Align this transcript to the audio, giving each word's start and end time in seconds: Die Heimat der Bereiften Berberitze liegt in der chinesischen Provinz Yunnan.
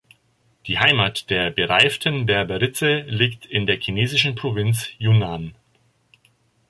Die 0.65 0.79
Heimat 0.79 1.29
der 1.29 1.51
Bereiften 1.51 2.25
Berberitze 2.25 3.01
liegt 3.01 3.45
in 3.45 3.67
der 3.67 3.79
chinesischen 3.79 4.33
Provinz 4.33 4.87
Yunnan. 4.97 5.53